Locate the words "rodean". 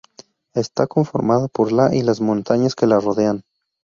2.99-3.43